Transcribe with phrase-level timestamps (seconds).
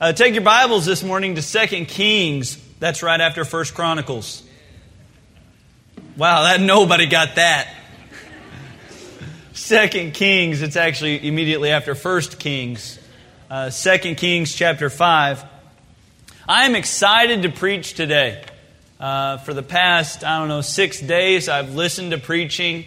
[0.00, 2.56] Uh, take your Bibles this morning to Second Kings.
[2.78, 4.42] That's right after First Chronicles.
[6.16, 7.68] Wow, that nobody got that.
[9.52, 12.98] Second Kings, it's actually immediately after First Kings.
[13.50, 15.44] Uh, Second Kings chapter 5.
[16.48, 18.42] I am excited to preach today.
[18.98, 22.86] Uh, for the past, I don't know, six days, I've listened to preaching.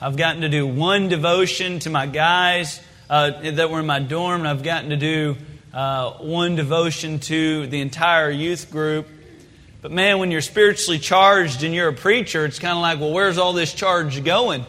[0.00, 2.80] I've gotten to do one devotion to my guys
[3.10, 5.36] uh, that were in my dorm, and I've gotten to do
[5.74, 9.08] uh, one devotion to the entire youth group.
[9.82, 13.12] But man, when you're spiritually charged and you're a preacher, it's kind of like, well,
[13.12, 14.64] where's all this charge going?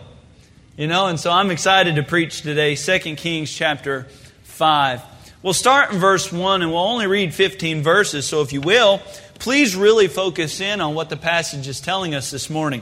[0.77, 4.07] You know, and so I'm excited to preach today, 2 Kings chapter
[4.43, 5.01] 5.
[5.43, 8.99] We'll start in verse 1 and we'll only read 15 verses, so if you will,
[9.37, 12.81] please really focus in on what the passage is telling us this morning.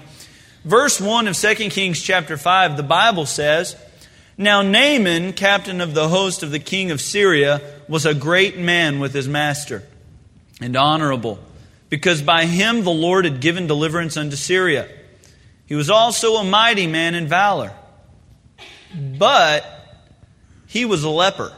[0.64, 3.76] Verse 1 of 2 Kings chapter 5, the Bible says,
[4.38, 9.00] Now Naaman, captain of the host of the king of Syria, was a great man
[9.00, 9.84] with his master
[10.62, 11.40] and honorable,
[11.90, 14.88] because by him the Lord had given deliverance unto Syria.
[15.66, 17.74] He was also a mighty man in valor,
[18.96, 19.66] but
[20.68, 21.54] he was a leper.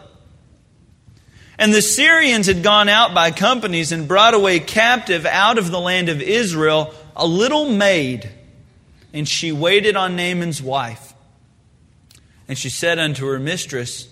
[1.57, 5.79] And the Syrians had gone out by companies and brought away captive out of the
[5.79, 8.29] land of Israel a little maid,
[9.13, 11.13] and she waited on Naaman's wife.
[12.47, 14.09] And she said unto her mistress,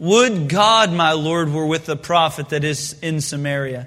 [0.00, 3.86] would God, my Lord, were with the prophet that is in Samaria,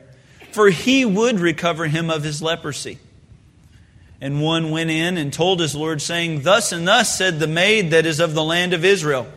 [0.52, 3.00] for he would recover him of his leprosy.
[4.22, 7.92] And one went in and told his Lord, saying, Thus and thus said the maid
[7.92, 9.28] that is of the land of Israel.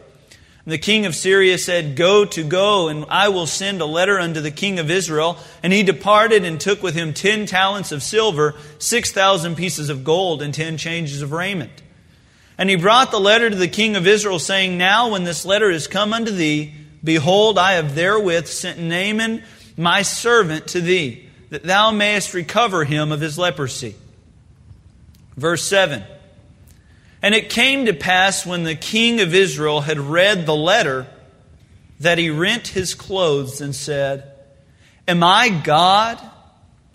[0.66, 4.20] And the king of Syria said, Go to go, and I will send a letter
[4.20, 5.38] unto the king of Israel.
[5.62, 10.04] And he departed and took with him ten talents of silver, six thousand pieces of
[10.04, 11.82] gold, and ten changes of raiment.
[12.58, 15.70] And he brought the letter to the king of Israel, saying, Now when this letter
[15.70, 16.72] is come unto thee,
[17.04, 19.42] behold, I have therewith sent Naaman
[19.76, 23.94] my servant to thee, that thou mayest recover him of his leprosy.
[25.36, 26.02] Verse 7
[27.20, 31.06] And it came to pass when the king of Israel had read the letter,
[32.00, 34.32] that he rent his clothes and said,
[35.06, 36.20] Am I God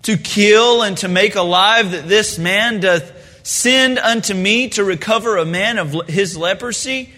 [0.03, 5.37] to kill and to make alive that this man doth send unto me to recover
[5.37, 7.13] a man of his leprosy?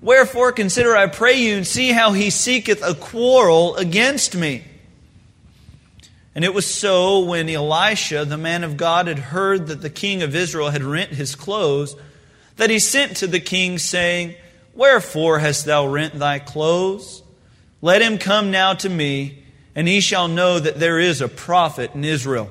[0.00, 4.64] Wherefore consider, I pray you, and see how he seeketh a quarrel against me.
[6.34, 10.22] And it was so when Elisha, the man of God, had heard that the king
[10.22, 11.96] of Israel had rent his clothes,
[12.56, 14.34] that he sent to the king, saying,
[14.74, 17.22] Wherefore hast thou rent thy clothes?
[17.80, 21.94] Let him come now to me, and he shall know that there is a prophet
[21.94, 22.50] in Israel.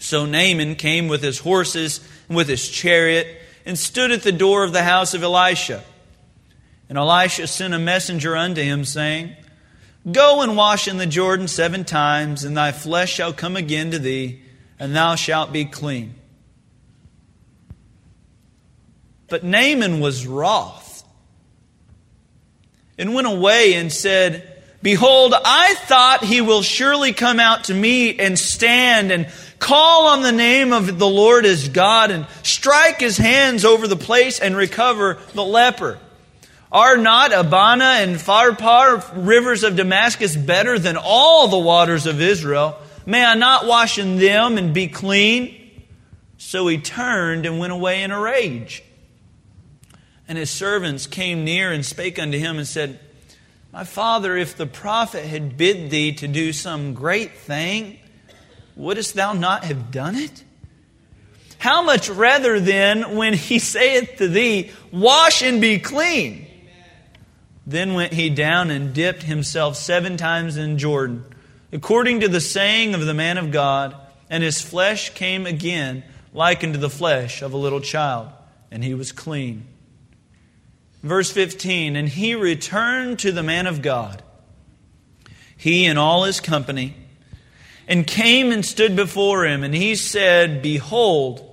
[0.00, 3.28] So Naaman came with his horses and with his chariot
[3.66, 5.84] and stood at the door of the house of Elisha.
[6.88, 9.36] And Elisha sent a messenger unto him, saying,
[10.10, 13.98] Go and wash in the Jordan seven times, and thy flesh shall come again to
[13.98, 14.40] thee,
[14.78, 16.14] and thou shalt be clean.
[19.28, 21.04] But Naaman was wroth
[22.98, 28.18] and went away and said, Behold, I thought he will surely come out to me
[28.18, 33.18] and stand and call on the name of the Lord his God and strike his
[33.18, 35.98] hands over the place and recover the leper.
[36.72, 42.78] Are not Abana and Pharpar, rivers of Damascus, better than all the waters of Israel?
[43.04, 45.56] May I not wash in them and be clean?
[46.38, 48.82] So he turned and went away in a rage.
[50.26, 53.00] And his servants came near and spake unto him and said,
[53.72, 57.98] My father, if the prophet had bid thee to do some great thing,
[58.74, 60.44] wouldst thou not have done it?
[61.58, 66.46] How much rather then, when he saith to thee, Wash and be clean?
[67.66, 71.24] Then went he down and dipped himself seven times in Jordan,
[71.70, 73.94] according to the saying of the man of God,
[74.28, 78.30] and his flesh came again like unto the flesh of a little child,
[78.70, 79.66] and he was clean.
[81.02, 84.22] Verse 15 And he returned to the man of God,
[85.56, 86.94] he and all his company
[87.90, 89.64] and came and stood before him.
[89.64, 91.44] And he said, Behold,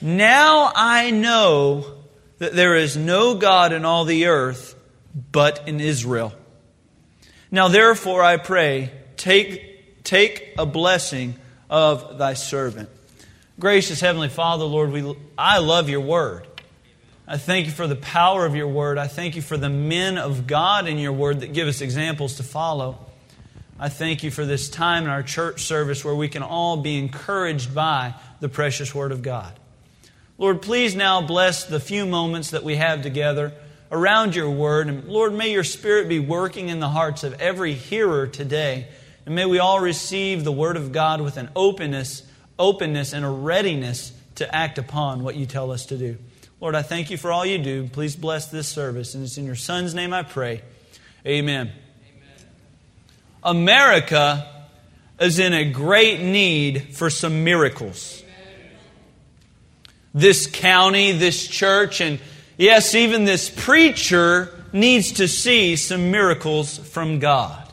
[0.00, 1.84] now I know
[2.38, 4.74] that there is no God in all the earth
[5.30, 6.32] but in Israel.
[7.50, 11.34] Now therefore I pray, take, take a blessing
[11.68, 12.88] of thy servant.
[13.60, 16.47] Gracious Heavenly Father, Lord, we, I love your word.
[17.30, 18.96] I thank you for the power of your word.
[18.96, 22.36] I thank you for the men of God in your word that give us examples
[22.36, 22.98] to follow.
[23.78, 26.98] I thank you for this time in our church service where we can all be
[26.98, 29.52] encouraged by the precious Word of God.
[30.38, 33.52] Lord, please now bless the few moments that we have together.
[33.90, 34.88] around your word.
[34.88, 38.86] And Lord, may your spirit be working in the hearts of every hearer today.
[39.24, 42.22] And may we all receive the word of God with an openness,
[42.58, 46.18] openness and a readiness to act upon what you tell us to do.
[46.60, 47.88] Lord, I thank you for all you do.
[47.88, 49.14] Please bless this service.
[49.14, 50.62] And it's in your son's name I pray.
[51.24, 51.70] Amen.
[51.70, 52.46] Amen.
[53.44, 54.66] America
[55.20, 58.22] is in a great need for some miracles.
[60.14, 62.18] This county, this church, and
[62.56, 67.64] yes, even this preacher needs to see some miracles from God.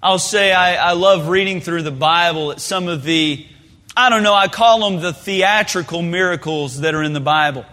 [0.00, 3.44] I'll say I, I love reading through the Bible at some of the,
[3.98, 7.66] I don't know, I call them the theatrical miracles that are in the Bible.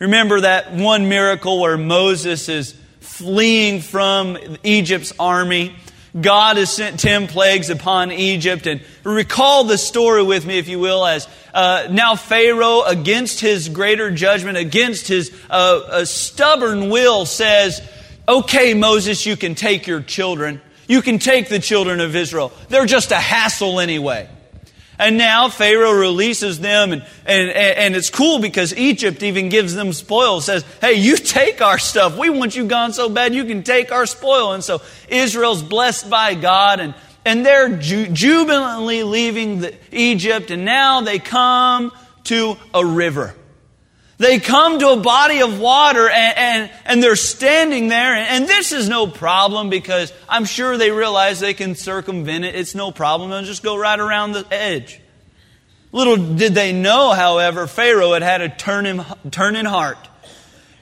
[0.00, 5.76] Remember that one miracle where Moses is fleeing from Egypt's army
[6.20, 8.66] God has sent 10 plagues upon Egypt.
[8.66, 13.68] And recall the story with me, if you will, as uh, now Pharaoh, against his
[13.68, 17.80] greater judgment, against his uh, stubborn will, says,
[18.26, 20.60] Okay, Moses, you can take your children.
[20.88, 22.52] You can take the children of Israel.
[22.70, 24.28] They're just a hassle anyway.
[25.00, 29.94] And now Pharaoh releases them, and, and, and it's cool because Egypt even gives them
[29.94, 30.42] spoil.
[30.42, 32.18] Says, hey, you take our stuff.
[32.18, 34.52] We want you gone so bad you can take our spoil.
[34.52, 36.94] And so Israel's blessed by God, and,
[37.24, 41.92] and they're ju- jubilantly leaving the, Egypt, and now they come
[42.24, 43.34] to a river.
[44.20, 48.14] They come to a body of water and, and, and they're standing there.
[48.14, 52.54] And, and, this is no problem because I'm sure they realize they can circumvent it.
[52.54, 53.30] It's no problem.
[53.30, 55.00] They'll just go right around the edge.
[55.90, 59.96] Little did they know, however, Pharaoh had had a turn in, turn in heart.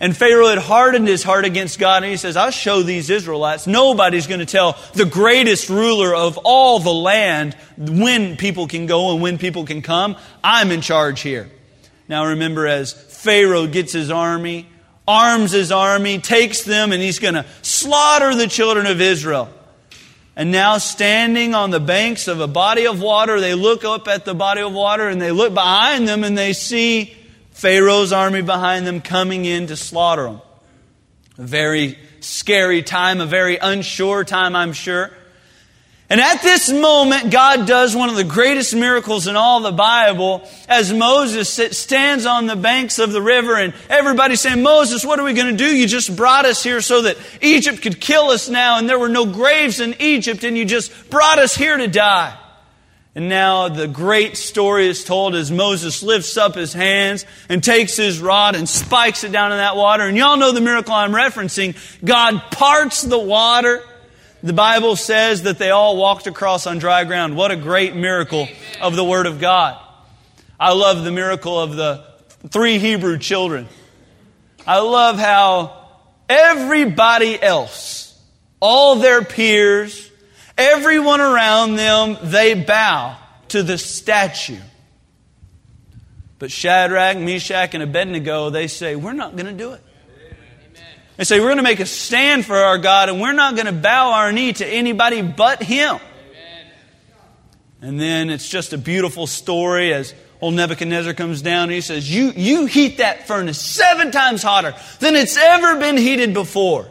[0.00, 2.02] And Pharaoh had hardened his heart against God.
[2.02, 3.69] And he says, I'll show these Israelites.
[3.69, 9.12] Nobody's going to tell the greatest ruler of all the land when people can go
[9.12, 10.17] and when people can come.
[10.43, 11.52] I'm in charge here.
[12.08, 14.66] Now remember, as Pharaoh gets his army,
[15.06, 19.50] arms his army, takes them, and he's going to slaughter the children of Israel.
[20.34, 24.25] And now, standing on the banks of a body of water, they look up at
[24.25, 27.12] the body of water and they look behind them and they see
[27.50, 30.40] Pharaoh's army behind them coming in to slaughter them.
[31.38, 35.10] A very scary time, a very unsure time, I'm sure.
[36.10, 40.49] And at this moment, God does one of the greatest miracles in all the Bible
[40.66, 45.25] as Moses stands on the banks of the river and everybody's saying, Moses, what are
[45.25, 45.66] we going to do?
[45.66, 49.10] You just brought us here so that Egypt could kill us now and there were
[49.10, 52.38] no graves in Egypt and you just brought us here to die.
[53.14, 57.96] And now the great story is told as Moses lifts up his hands and takes
[57.96, 60.05] his rod and spikes it down in that water.
[60.05, 61.76] And y'all know the miracle I'm referencing.
[62.02, 63.82] God parts the water
[64.43, 67.37] the Bible says that they all walked across on dry ground.
[67.37, 68.49] What a great miracle
[68.81, 69.82] of the Word of God.
[70.61, 72.05] I love the miracle of the
[72.49, 73.69] three Hebrew children.
[74.67, 75.88] I love how
[76.29, 78.17] everybody else,
[78.61, 80.11] all their peers,
[80.56, 83.17] everyone around them, they bow
[83.49, 84.58] to the statue.
[86.38, 89.81] But Shadrach, Meshach, and Abednego, they say, We're not going to do it.
[91.19, 93.67] They say, We're going to make a stand for our God and we're not going
[93.67, 95.97] to bow our knee to anybody but Him.
[95.97, 96.67] Amen.
[97.82, 102.09] And then it's just a beautiful story as old Nebuchadnezzar comes down and he says,
[102.09, 106.88] you, you heat that furnace seven times hotter than it's ever been heated before.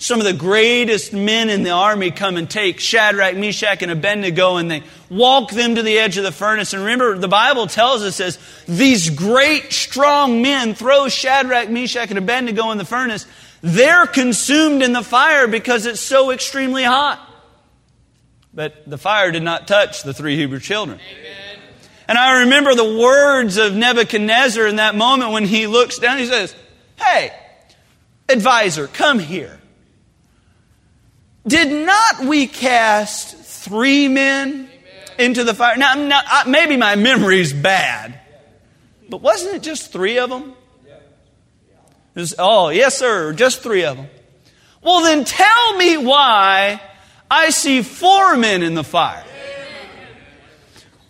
[0.00, 4.56] Some of the greatest men in the army come and take Shadrach, Meshach, and Abednego
[4.56, 6.72] and they walk them to the edge of the furnace.
[6.72, 12.18] And remember, the Bible tells us as these great, strong men throw Shadrach, Meshach, and
[12.18, 13.26] Abednego in the furnace,
[13.60, 17.24] they're consumed in the fire because it's so extremely hot.
[18.54, 20.98] But the fire did not touch the three Hebrew children.
[20.98, 21.60] Amen.
[22.08, 26.18] And I remember the words of Nebuchadnezzar in that moment when he looks down.
[26.18, 26.54] He says,
[26.96, 27.32] Hey,
[28.28, 29.60] advisor, come here.
[31.46, 34.68] Did not we cast three men
[35.18, 35.76] into the fire?
[35.76, 38.18] Now, now, maybe my memory's bad,
[39.08, 40.54] but wasn't it just three of them?
[42.38, 44.08] Oh, yes, sir, just three of them.
[44.82, 46.80] Well, then tell me why
[47.30, 49.24] I see four men in the fire.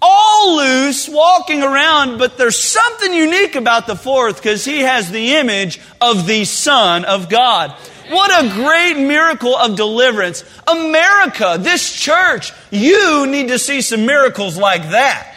[0.01, 5.35] All loose, walking around, but there's something unique about the fourth because he has the
[5.37, 7.73] image of the Son of God.
[8.09, 10.45] What a great miracle of deliverance.
[10.67, 15.35] America, this church, you need to see some miracles like that.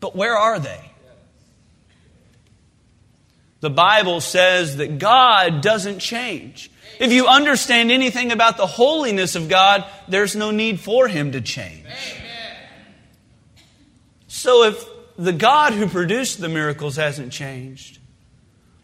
[0.00, 0.80] But where are they?
[3.64, 6.70] The Bible says that God doesn't change.
[7.00, 11.40] If you understand anything about the holiness of God, there's no need for Him to
[11.40, 11.86] change.
[11.86, 12.68] Amen.
[14.26, 18.00] So if the God who produced the miracles hasn't changed,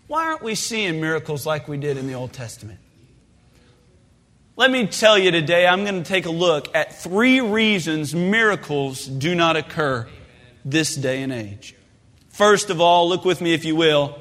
[0.07, 2.79] why aren't we seeing miracles like we did in the Old Testament?
[4.57, 9.05] Let me tell you today, I'm going to take a look at three reasons miracles
[9.05, 10.09] do not occur
[10.65, 11.75] this day and age.
[12.31, 14.19] First of all, look with me if you will.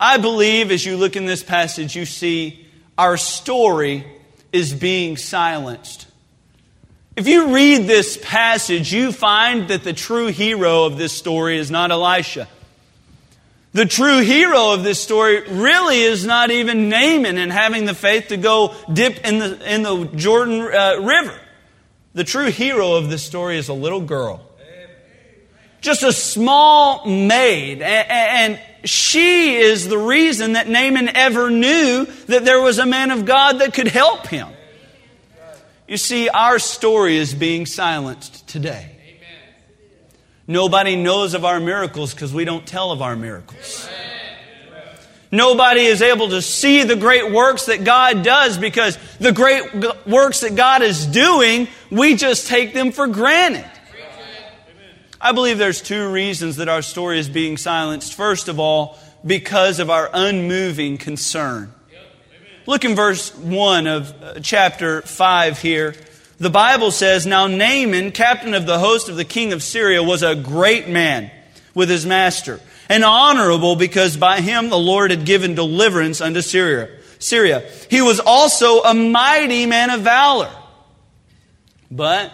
[0.00, 2.66] I believe as you look in this passage, you see
[2.96, 4.06] our story
[4.50, 6.06] is being silenced.
[7.16, 11.70] If you read this passage, you find that the true hero of this story is
[11.70, 12.48] not Elisha.
[13.72, 18.28] The true hero of this story really is not even Naaman and having the faith
[18.28, 21.38] to go dip in the, in the Jordan uh, River.
[22.14, 24.46] The true hero of this story is a little girl.
[25.80, 27.80] Just a small maid.
[27.82, 33.10] And, and she is the reason that Naaman ever knew that there was a man
[33.10, 34.48] of God that could help him.
[35.86, 38.96] You see, our story is being silenced today.
[40.46, 43.88] Nobody knows of our miracles because we don't tell of our miracles.
[45.32, 49.62] Nobody is able to see the great works that God does because the great
[50.06, 53.69] works that God is doing, we just take them for granted.
[55.20, 58.14] I believe there's two reasons that our story is being silenced.
[58.14, 61.74] First of all, because of our unmoving concern.
[62.66, 65.94] Look in verse 1 of uh, chapter 5 here.
[66.38, 70.22] The Bible says, Now Naaman, captain of the host of the king of Syria, was
[70.22, 71.30] a great man
[71.74, 76.88] with his master, and honorable because by him the Lord had given deliverance unto Syria.
[77.18, 77.68] Syria.
[77.90, 80.50] He was also a mighty man of valor.
[81.90, 82.32] But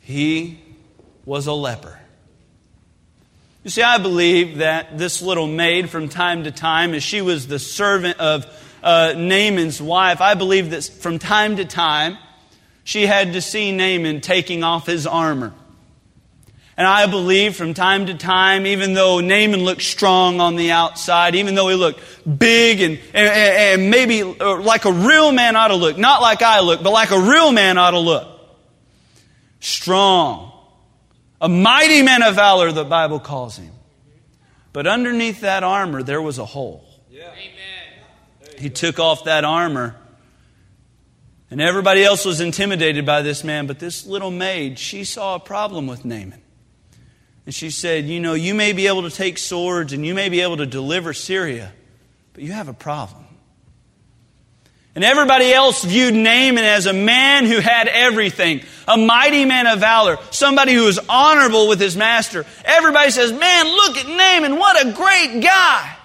[0.00, 0.59] he
[1.30, 1.96] was a leper.
[3.62, 7.46] You see, I believe that this little maid, from time to time, as she was
[7.46, 8.46] the servant of
[8.82, 12.18] uh, Naaman's wife, I believe that from time to time,
[12.82, 15.54] she had to see Naaman taking off his armor.
[16.76, 21.36] And I believe from time to time, even though Naaman looked strong on the outside,
[21.36, 22.00] even though he looked
[22.40, 23.28] big and, and,
[23.82, 26.90] and maybe uh, like a real man ought to look, not like I look, but
[26.90, 28.26] like a real man ought to look.
[29.60, 30.49] Strong.
[31.40, 33.72] A mighty man of valor, the Bible calls him.
[34.72, 36.84] But underneath that armor, there was a hole.
[37.10, 37.34] Yeah.
[38.58, 39.96] He took off that armor
[41.50, 45.40] and everybody else was intimidated by this man, but this little maid, she saw a
[45.40, 46.40] problem with Naaman.
[47.44, 50.28] And she said, You know, you may be able to take swords and you may
[50.28, 51.72] be able to deliver Syria,
[52.34, 53.24] but you have a problem.
[55.00, 59.80] And everybody else viewed Naaman as a man who had everything, a mighty man of
[59.80, 62.44] valor, somebody who was honorable with his master.
[62.66, 65.96] Everybody says, Man, look at Naaman, what a great guy.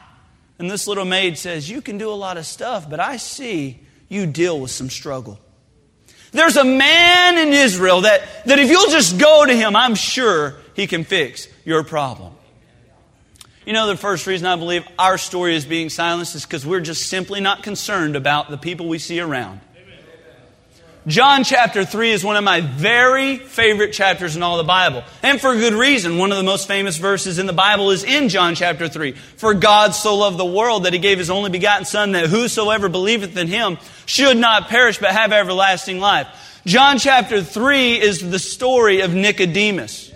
[0.60, 3.82] And this little maid says, You can do a lot of stuff, but I see
[4.08, 5.42] you deal with some struggle.
[6.32, 10.56] There's a man in Israel that, that if you'll just go to him, I'm sure
[10.74, 12.35] he can fix your problem.
[13.66, 16.82] You know, the first reason I believe our story is being silenced is because we're
[16.82, 19.60] just simply not concerned about the people we see around.
[21.08, 25.04] John chapter 3 is one of my very favorite chapters in all the Bible.
[25.22, 26.18] And for good reason.
[26.18, 29.12] One of the most famous verses in the Bible is in John chapter 3.
[29.12, 32.90] For God so loved the world that he gave his only begotten Son that whosoever
[32.90, 36.28] believeth in him should not perish but have everlasting life.
[36.66, 40.12] John chapter 3 is the story of Nicodemus.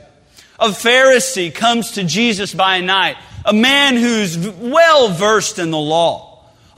[0.60, 3.18] A Pharisee comes to Jesus by night.
[3.46, 6.30] A man who's well versed in the law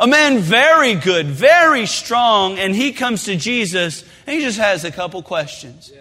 [0.01, 4.83] a man very good, very strong, and he comes to Jesus and he just has
[4.83, 5.93] a couple questions.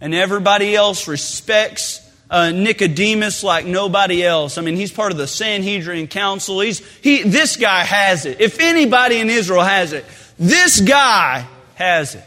[0.00, 2.00] And everybody else respects
[2.30, 4.56] uh, Nicodemus like nobody else.
[4.56, 6.60] I mean, he's part of the Sanhedrin Council.
[6.60, 8.40] He's, he, this guy has it.
[8.40, 10.06] If anybody in Israel has it,
[10.38, 12.24] this guy has it.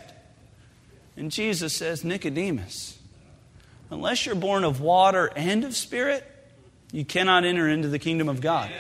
[1.18, 2.98] And Jesus says, Nicodemus,
[3.90, 6.24] unless you're born of water and of spirit,
[6.91, 8.72] you cannot enter into the kingdom of God.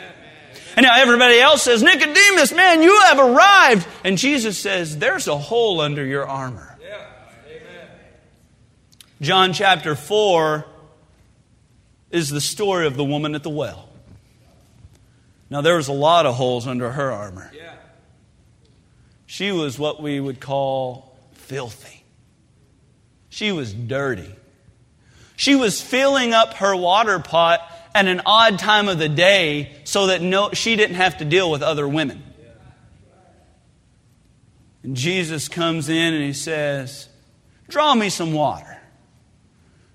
[0.75, 3.87] And now everybody else says, Nicodemus, man, you have arrived.
[4.03, 6.77] And Jesus says, there's a hole under your armor.
[6.81, 7.05] Yeah.
[9.21, 10.65] John chapter 4
[12.11, 13.89] is the story of the woman at the well.
[15.49, 17.51] Now, there was a lot of holes under her armor.
[17.53, 17.73] Yeah.
[19.25, 22.03] She was what we would call filthy.
[23.29, 24.33] She was dirty.
[25.35, 27.61] She was filling up her water pot
[27.93, 31.49] at an odd time of the day so that no, she didn't have to deal
[31.49, 32.23] with other women.
[34.83, 37.07] And Jesus comes in and he says,
[37.67, 38.77] Draw me some water.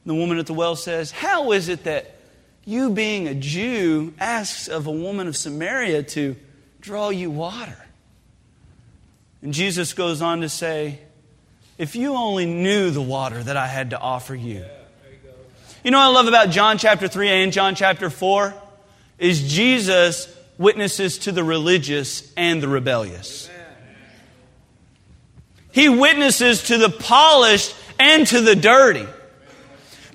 [0.06, 2.16] The woman at the well says, How is it that
[2.64, 6.36] you, being a Jew, asks of a woman of Samaria to
[6.80, 7.78] draw you water?
[9.42, 11.00] And Jesus goes on to say,
[11.78, 14.64] If you only knew the water that I had to offer you,
[15.84, 18.54] you know what I love about John chapter 3 and John chapter 4?
[19.18, 23.50] Is Jesus witnesses to the religious and the rebellious.
[25.72, 29.06] He witnesses to the polished and to the dirty.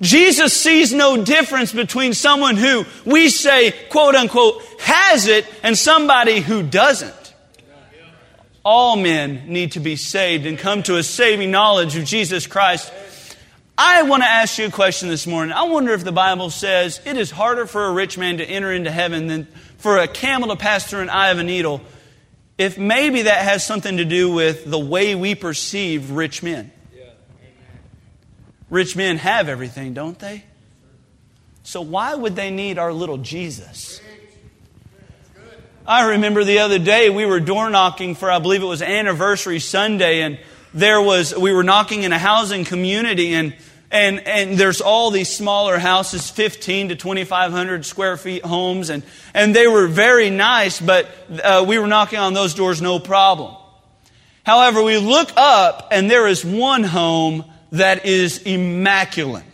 [0.00, 6.40] Jesus sees no difference between someone who we say, quote unquote, has it and somebody
[6.40, 7.14] who doesn't.
[8.64, 12.90] All men need to be saved and come to a saving knowledge of Jesus Christ.
[13.82, 15.54] I want to ask you a question this morning.
[15.54, 18.70] I wonder if the Bible says it is harder for a rich man to enter
[18.70, 19.46] into heaven than
[19.78, 21.80] for a camel to pass through an eye of a needle.
[22.58, 26.70] If maybe that has something to do with the way we perceive rich men.
[28.68, 30.44] Rich men have everything, don't they?
[31.62, 33.98] So why would they need our little Jesus?
[35.86, 39.58] I remember the other day we were door knocking for I believe it was anniversary
[39.58, 40.38] Sunday and
[40.74, 43.54] there was we were knocking in a housing community and
[43.90, 49.02] and and there's all these smaller houses 15 to 2500 square feet homes and
[49.34, 51.08] and they were very nice but
[51.42, 53.54] uh, we were knocking on those doors no problem
[54.44, 59.44] however we look up and there is one home that is immaculate.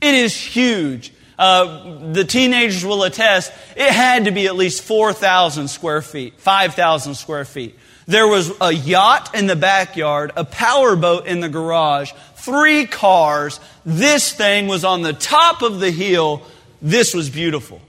[0.00, 1.12] It is huge.
[1.38, 7.14] Uh, the teenagers will attest, it had to be at least 4,000 square feet, 5,000
[7.14, 7.78] square feet.
[8.06, 13.60] There was a yacht in the backyard, a powerboat in the garage, three cars.
[13.84, 16.42] This thing was on the top of the hill.
[16.80, 17.80] This was beautiful.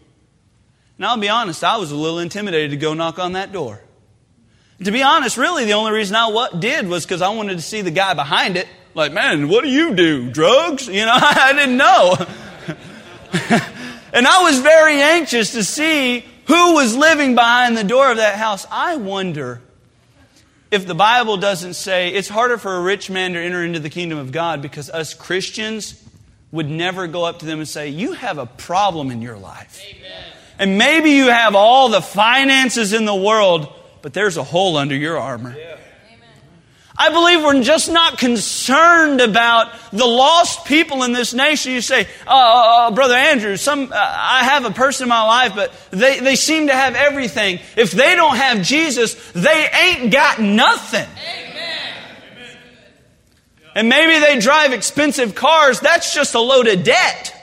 [0.98, 3.82] Now, I'll be honest, I was a little intimidated to go knock on that door.
[4.84, 7.62] To be honest, really, the only reason I what did was because I wanted to
[7.62, 8.68] see the guy behind it.
[8.94, 10.30] Like, man, what do you do?
[10.30, 10.88] Drugs?
[10.88, 12.16] You know, I didn't know.
[14.14, 18.36] and I was very anxious to see who was living behind the door of that
[18.36, 18.68] house.
[18.70, 19.62] I wonder
[20.74, 23.92] if the Bible doesn't say it's harder for a rich man to enter into the
[23.92, 26.04] kingdom of God because us Christians
[26.52, 29.80] would never go up to them and say, You have a problem in your life.
[29.88, 30.24] Amen.
[30.58, 34.96] And maybe you have all the finances in the world, but there's a hole under
[34.96, 35.56] your armor.
[35.56, 35.78] Yeah.
[36.96, 41.72] I believe we're just not concerned about the lost people in this nation.
[41.72, 45.26] You say, uh, uh, uh Brother Andrew, some, uh, I have a person in my
[45.26, 47.60] life, but they, they seem to have everything.
[47.76, 51.08] If they don't have Jesus, they ain't got nothing.
[51.10, 51.54] Amen.
[53.76, 55.80] And maybe they drive expensive cars.
[55.80, 57.34] That's just a load of debt.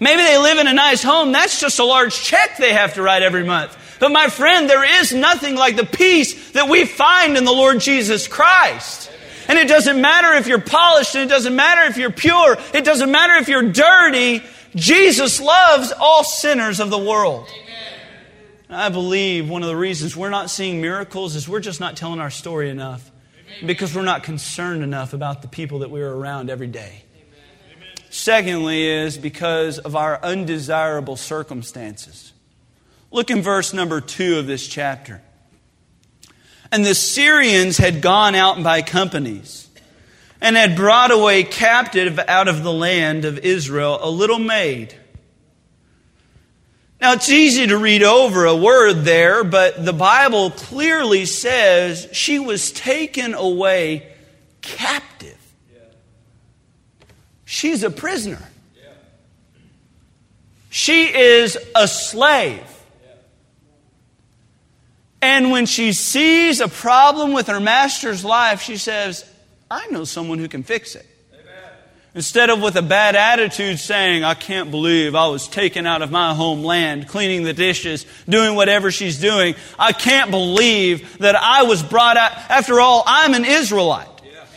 [0.00, 1.30] Maybe they live in a nice home.
[1.30, 3.78] That's just a large check they have to write every month.
[4.04, 7.80] But my friend, there is nothing like the peace that we find in the Lord
[7.80, 9.10] Jesus Christ.
[9.48, 12.84] And it doesn't matter if you're polished, and it doesn't matter if you're pure, it
[12.84, 14.42] doesn't matter if you're dirty.
[14.74, 17.48] Jesus loves all sinners of the world.
[18.68, 22.20] I believe one of the reasons we're not seeing miracles is we're just not telling
[22.20, 23.10] our story enough
[23.64, 27.04] because we're not concerned enough about the people that we're around every day.
[28.10, 32.33] Secondly, is because of our undesirable circumstances.
[33.14, 35.22] Look in verse number two of this chapter.
[36.72, 39.68] And the Syrians had gone out by companies
[40.40, 44.96] and had brought away captive out of the land of Israel a little maid.
[47.00, 52.40] Now, it's easy to read over a word there, but the Bible clearly says she
[52.40, 54.12] was taken away
[54.60, 55.38] captive.
[57.44, 58.42] She's a prisoner.
[60.68, 62.72] She is a slave.
[65.24, 69.24] And when she sees a problem with her master's life, she says,
[69.70, 71.06] I know someone who can fix it.
[71.32, 71.46] Amen.
[72.14, 76.10] Instead of with a bad attitude saying, I can't believe I was taken out of
[76.10, 79.54] my homeland, cleaning the dishes, doing whatever she's doing.
[79.78, 82.32] I can't believe that I was brought out.
[82.50, 84.08] After all, I'm an Israelite.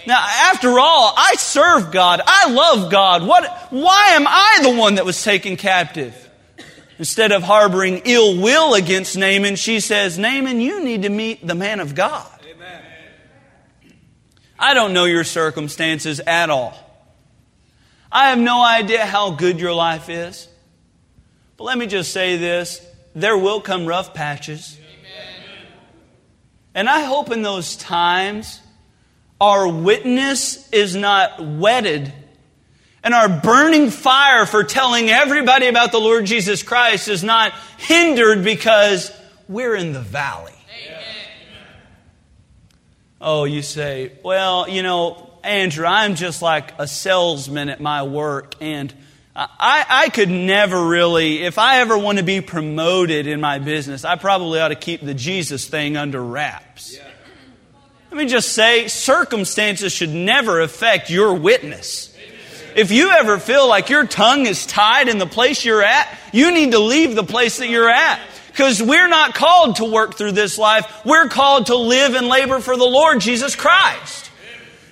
[0.06, 2.19] Now, after all, I serve God.
[2.27, 3.25] I love God.
[3.25, 6.26] What, why am I the one that was taken captive?
[6.99, 11.53] Instead of harboring ill will against Naaman, she says, Naaman, you need to meet the
[11.53, 12.27] man of God.
[12.49, 12.81] Amen.
[14.57, 16.75] I don't know your circumstances at all.
[18.12, 20.47] I have no idea how good your life is.
[21.57, 24.77] But let me just say this there will come rough patches.
[24.79, 25.67] Amen.
[26.73, 28.62] And I hope in those times
[29.39, 32.12] our witness is not wetted
[33.08, 38.43] and our burning fire for telling everybody about the Lord Jesus Christ is not hindered
[38.43, 39.13] because
[39.48, 40.52] we're in the valley.
[40.86, 41.04] Amen.
[43.22, 48.56] Oh, you say, well, you know, Andrew, I'm just like a salesman at my work,
[48.60, 48.93] and
[49.34, 54.04] I, I could never really, if I ever want to be promoted in my business,
[54.04, 56.98] I probably ought to keep the Jesus thing under wraps.
[56.98, 57.08] Yeah.
[58.12, 62.07] Let me just say, circumstances should never affect your witness.
[62.77, 66.51] If you ever feel like your tongue is tied in the place you're at, you
[66.51, 68.21] need to leave the place that you're at.
[68.51, 70.85] Because we're not called to work through this life.
[71.03, 74.26] We're called to live and labor for the Lord Jesus Christ.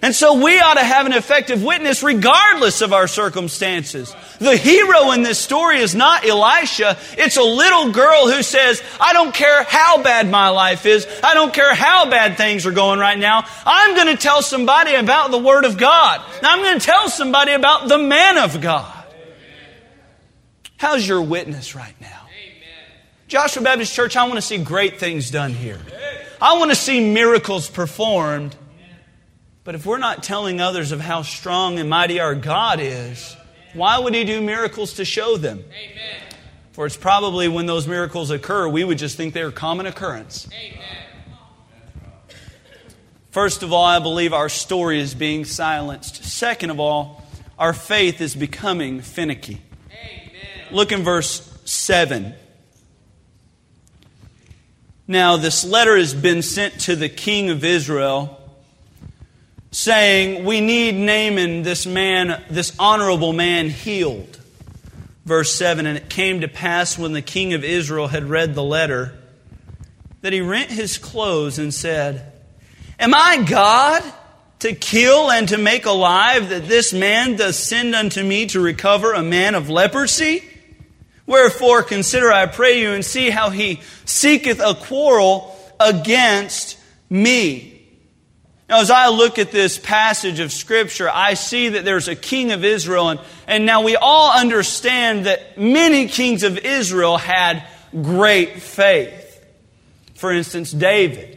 [0.01, 4.13] And so we ought to have an effective witness regardless of our circumstances.
[4.39, 6.97] The hero in this story is not Elisha.
[7.17, 11.08] It's a little girl who says, I don't care how bad my life is.
[11.23, 13.45] I don't care how bad things are going right now.
[13.65, 16.21] I'm going to tell somebody about the Word of God.
[16.43, 18.91] I'm going to tell somebody about the man of God.
[20.77, 22.27] How's your witness right now?
[23.27, 25.79] Joshua Baptist Church, I want to see great things done here.
[26.39, 28.55] I want to see miracles performed.
[29.65, 33.36] But if we're not telling others of how strong and mighty our God is,
[33.73, 35.65] why would He do miracles to show them?
[35.67, 36.21] Amen.
[36.71, 40.47] For it's probably when those miracles occur, we would just think they're common occurrence.
[40.54, 40.84] Amen.
[43.32, 46.23] First of all, I believe our story is being silenced.
[46.23, 47.23] Second of all,
[47.58, 49.62] our faith is becoming finicky.
[49.89, 50.67] Amen.
[50.71, 52.36] Look in verse 7.
[55.08, 58.34] Now, this letter has been sent to the king of Israel
[59.75, 64.39] saying, We need Naaman, this man, this honorable man, healed.
[65.25, 68.63] Verse 7 And it came to pass when the king of Israel had read the
[68.63, 69.13] letter
[70.21, 72.31] that he rent his clothes and said,
[72.97, 74.01] Am I God
[74.59, 79.11] to kill and to make alive that this man does send unto me to recover
[79.11, 80.41] a man of leprosy?
[81.25, 86.77] Wherefore consider, I pray you, and see how he seeketh a quarrel against
[87.09, 87.74] me.
[88.67, 92.51] Now, as I look at this passage of Scripture, I see that there's a king
[92.51, 98.62] of Israel, and, and now we all understand that many kings of Israel had great
[98.62, 99.45] faith.
[100.15, 101.34] For instance, David.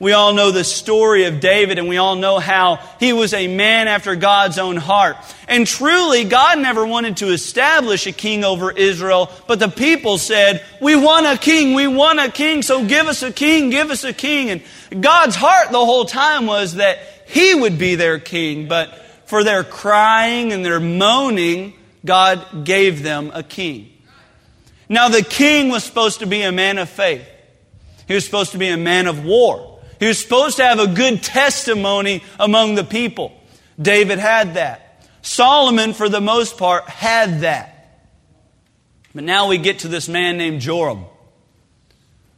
[0.00, 3.48] We all know the story of David and we all know how he was a
[3.48, 5.16] man after God's own heart.
[5.48, 10.64] And truly, God never wanted to establish a king over Israel, but the people said,
[10.80, 14.04] we want a king, we want a king, so give us a king, give us
[14.04, 14.62] a king.
[14.90, 19.42] And God's heart the whole time was that he would be their king, but for
[19.42, 23.92] their crying and their moaning, God gave them a king.
[24.88, 27.28] Now the king was supposed to be a man of faith.
[28.06, 29.77] He was supposed to be a man of war.
[29.98, 33.32] He was supposed to have a good testimony among the people.
[33.80, 35.06] David had that.
[35.22, 37.74] Solomon, for the most part, had that.
[39.14, 41.04] But now we get to this man named Joram.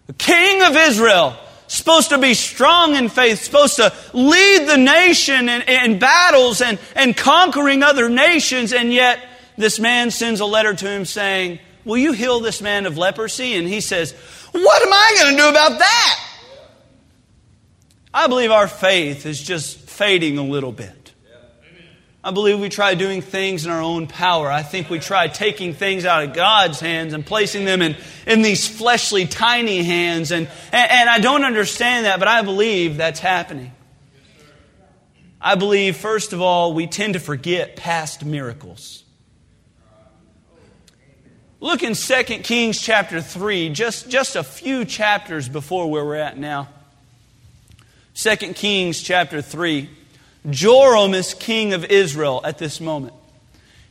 [0.06, 5.48] The king of Israel, supposed to be strong in faith, supposed to lead the nation
[5.48, 9.20] in, in battles and, and conquering other nations, and yet
[9.56, 13.54] this man sends a letter to him saying, Will you heal this man of leprosy?
[13.54, 14.12] And he says,
[14.52, 16.29] What am I going to do about that?
[18.12, 21.00] I believe our faith is just fading a little bit.
[22.22, 24.50] I believe we try doing things in our own power.
[24.50, 27.96] I think we try taking things out of God's hands and placing them in,
[28.26, 30.30] in these fleshly, tiny hands.
[30.30, 33.72] And, and, and I don't understand that, but I believe that's happening.
[35.40, 39.02] I believe, first of all, we tend to forget past miracles.
[41.58, 46.36] Look in 2 Kings chapter 3, just, just a few chapters before where we're at
[46.36, 46.68] now.
[48.22, 49.88] 2 Kings chapter 3.
[50.50, 53.14] Joram is king of Israel at this moment.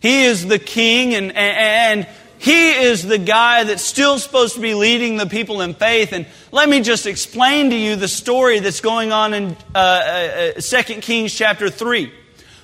[0.02, 4.76] He is the king, and, and he is the guy that's still supposed to be
[4.76, 6.14] leading the people in faith.
[6.14, 10.62] And let me just explain to you the story that's going on in uh, uh,
[10.62, 12.14] 2 uh, Kings chapter 3.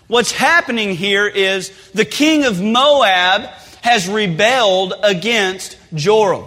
[0.05, 3.41] What's happening here is the king of Moab
[3.81, 6.45] has rebelled against Joram.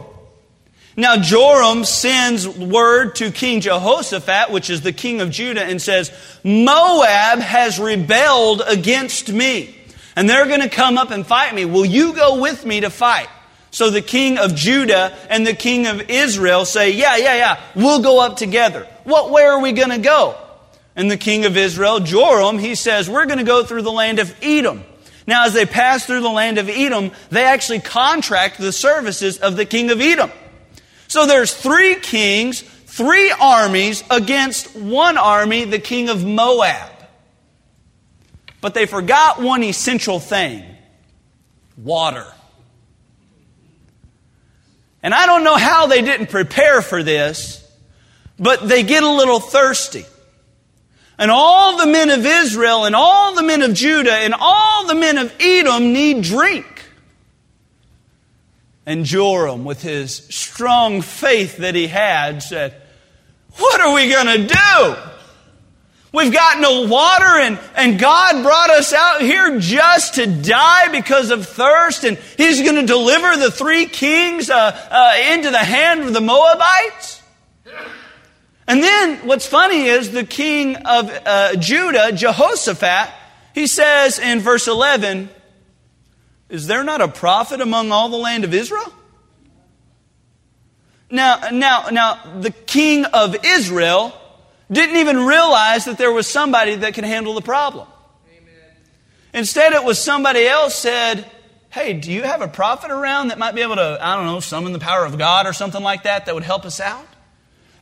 [0.98, 6.10] Now Joram sends word to King Jehoshaphat, which is the king of Judah, and says,
[6.42, 9.76] Moab has rebelled against me,
[10.16, 11.64] and they're going to come up and fight me.
[11.64, 13.28] Will you go with me to fight?
[13.70, 18.02] So the king of Judah and the king of Israel say, Yeah, yeah, yeah, we'll
[18.02, 18.84] go up together.
[19.04, 20.36] What way are we going to go?
[20.96, 24.18] And the king of Israel, Joram, he says, We're going to go through the land
[24.18, 24.82] of Edom.
[25.28, 29.56] Now, as they pass through the land of Edom, they actually contract the services of
[29.56, 30.32] the king of Edom.
[31.08, 36.92] So there's three kings, three armies against one army, the king of Moab.
[38.60, 40.64] But they forgot one essential thing
[41.76, 42.26] water.
[45.02, 47.64] And I don't know how they didn't prepare for this,
[48.38, 50.04] but they get a little thirsty.
[51.18, 54.94] And all the men of Israel and all the men of Judah and all the
[54.94, 56.77] men of Edom need drink.
[58.88, 62.72] And Joram, with his strong faith that he had, said,
[63.58, 64.96] What are we going to do?
[66.10, 71.30] We've got no water, and, and God brought us out here just to die because
[71.30, 76.04] of thirst, and He's going to deliver the three kings uh, uh, into the hand
[76.04, 77.20] of the Moabites.
[78.66, 83.12] And then what's funny is the king of uh, Judah, Jehoshaphat,
[83.52, 85.28] he says in verse 11,
[86.48, 88.92] Is there not a prophet among all the land of Israel?
[91.10, 94.12] Now, now, now, the king of Israel
[94.70, 97.88] didn't even realize that there was somebody that could handle the problem.
[98.30, 98.52] Amen.
[99.32, 101.24] Instead, it was somebody else said,
[101.70, 104.40] Hey, do you have a prophet around that might be able to, I don't know,
[104.40, 107.06] summon the power of God or something like that that would help us out?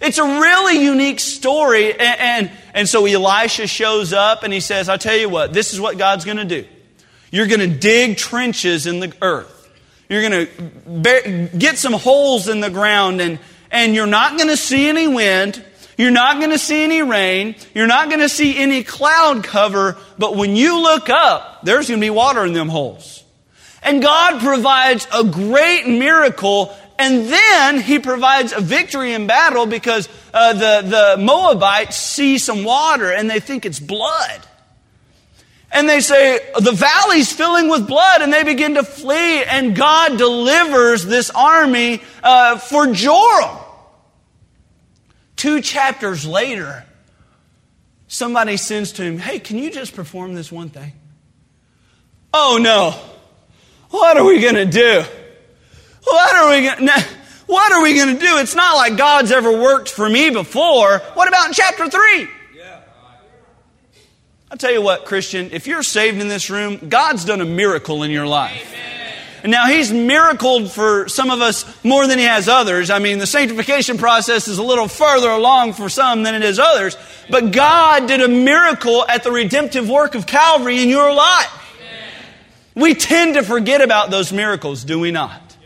[0.01, 1.93] It's a really unique story.
[1.93, 5.73] And, and, and so Elisha shows up and he says, I'll tell you what, this
[5.73, 6.67] is what God's going to do.
[7.31, 9.53] You're going to dig trenches in the earth.
[10.09, 10.47] You're going
[11.03, 13.39] to get some holes in the ground and,
[13.71, 15.63] and you're not going to see any wind.
[15.99, 17.57] You're not going to see any rain.
[17.75, 19.97] You're not going to see any cloud cover.
[20.19, 23.25] But when you look up, there's going to be water in them holes.
[23.83, 26.77] And God provides a great miracle.
[26.99, 32.63] And then he provides a victory in battle because uh, the, the Moabites see some
[32.63, 34.47] water and they think it's blood.
[35.73, 40.17] And they say, the valley's filling with blood, and they begin to flee, and God
[40.17, 43.59] delivers this army uh, for Joram.
[45.35, 46.85] Two chapters later,
[48.09, 50.93] somebody sends to him, Hey, can you just perform this one thing?
[52.33, 52.93] Oh no.
[53.91, 55.05] What are we going to do?
[56.05, 57.07] What are we going to
[57.47, 58.39] What are we going to do?
[58.39, 60.99] It's not like God's ever worked for me before.
[61.15, 62.29] What about in chapter 3?
[64.49, 68.05] I'll tell you what, Christian, if you're saved in this room, God's done a miracle
[68.05, 68.75] in your life.
[69.43, 72.89] And now he's miracled for some of us more than he has others.
[72.89, 76.59] I mean, the sanctification process is a little further along for some than it is
[76.59, 76.97] others.
[77.29, 81.51] But God did a miracle at the redemptive work of Calvary in your life.
[82.75, 85.57] We tend to forget about those miracles, do we not?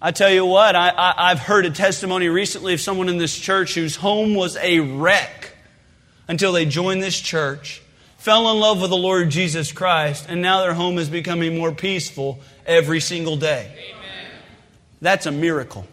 [0.00, 3.36] I tell you what, I, I, I've heard a testimony recently of someone in this
[3.36, 5.55] church whose home was a wreck
[6.28, 7.82] until they joined this church
[8.26, 11.70] fell in love with the Lord Jesus Christ, and now their home is becoming more
[11.70, 13.70] peaceful every single day.
[13.70, 14.30] Amen.
[15.00, 15.86] That's a miracle.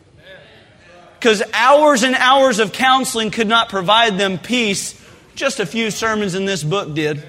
[1.20, 5.00] Because hours and hours of counseling could not provide them peace.
[5.36, 7.24] Just a few sermons in this book did.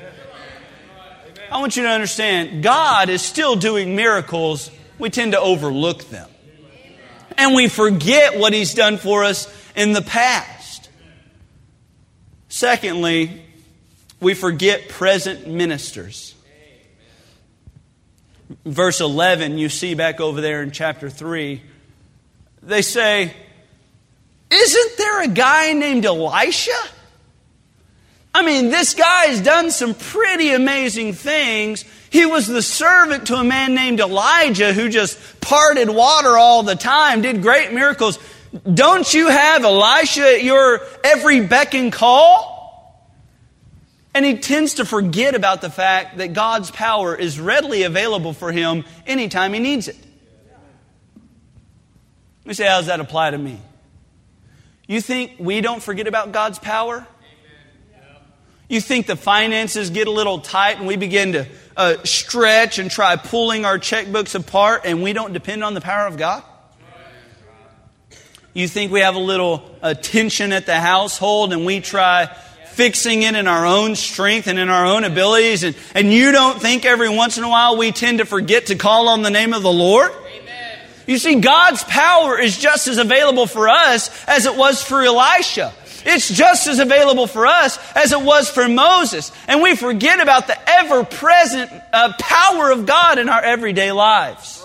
[1.53, 4.71] I want you to understand God is still doing miracles.
[4.99, 6.31] We tend to overlook them.
[7.37, 10.54] And we forget what He's done for us in the past.
[12.55, 13.43] Secondly,
[14.21, 16.37] we forget present ministers.
[18.65, 21.61] Verse 11, you see back over there in chapter 3,
[22.63, 23.35] they say,
[24.53, 26.71] Isn't there a guy named Elisha?
[28.33, 31.85] I mean, this guy has done some pretty amazing things.
[32.09, 36.77] He was the servant to a man named Elijah who just parted water all the
[36.77, 38.17] time, did great miracles.
[38.63, 42.55] Don't you have Elisha at your every beck and call?
[44.15, 48.53] And he tends to forget about the fact that God's power is readily available for
[48.53, 49.97] him anytime he needs it.
[52.45, 53.61] Let me say, how does that apply to me?
[54.87, 57.05] You think we don't forget about God's power?
[58.69, 62.91] You think the finances get a little tight and we begin to uh, stretch and
[62.91, 66.45] try pulling our checkbooks apart and we don't depend on the power of God?
[68.55, 72.27] You think we have a little uh, tension at the household and we try
[72.75, 75.65] fixing it in our own strength and in our own abilities.
[75.65, 78.77] And, and you don't think every once in a while we tend to forget to
[78.77, 80.13] call on the name of the Lord?
[80.13, 80.79] Amen.
[81.07, 85.73] You see, God's power is just as available for us as it was for Elisha.
[86.07, 89.33] It's just as available for us as it was for Moses.
[89.49, 94.65] And we forget about the ever present uh, power of God in our everyday lives.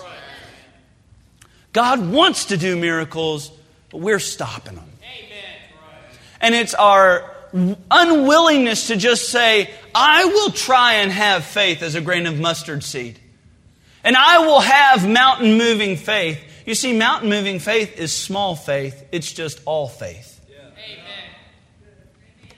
[1.72, 3.50] God wants to do miracles,
[3.90, 4.90] but we're stopping them.
[5.02, 5.44] Amen.
[6.40, 12.00] And it's our unwillingness to just say, I will try and have faith as a
[12.00, 13.18] grain of mustard seed.
[14.04, 16.40] And I will have mountain moving faith.
[16.64, 20.38] You see, mountain moving faith is small faith, it's just all faith.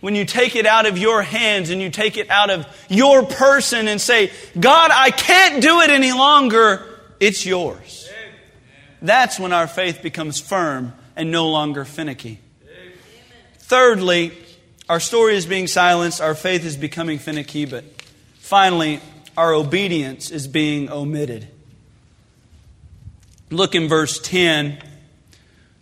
[0.00, 3.24] When you take it out of your hands and you take it out of your
[3.24, 6.84] person and say, God, I can't do it any longer,
[7.20, 8.10] it's yours.
[9.00, 12.40] That's when our faith becomes firm and no longer finicky.
[13.59, 14.33] Thirdly,
[14.88, 17.85] our story is being silenced, our faith is becoming finicky, but
[18.38, 19.01] finally,
[19.37, 21.48] our obedience is being omitted.
[23.51, 24.83] Look in verse 10.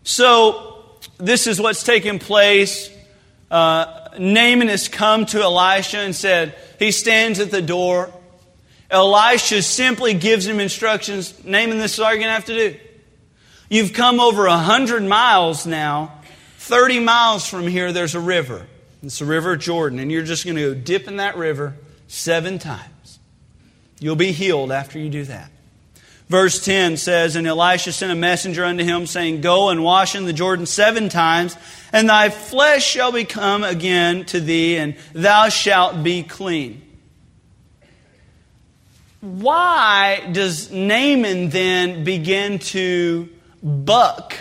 [0.05, 0.85] So,
[1.19, 2.91] this is what's taking place.
[3.51, 8.13] Uh, Naaman has come to Elisha and said, he stands at the door.
[8.91, 11.45] Elisha simply gives him instructions.
[11.45, 12.79] Naaman, this is all you're going to have to do.
[13.71, 16.13] You've come over a hundred miles now.
[16.59, 18.67] 30 miles from here, there's a river.
[19.01, 21.77] It's the River Jordan, and you're just going to go dip in that river
[22.09, 23.21] seven times.
[24.01, 25.53] You'll be healed after you do that.
[26.29, 30.25] Verse 10 says, And Elisha sent a messenger unto him, saying, Go and wash in
[30.25, 31.57] the Jordan seven times,
[31.93, 36.83] and thy flesh shall become again to thee, and thou shalt be clean.
[39.21, 43.29] Why does Naaman then begin to
[43.63, 44.37] buck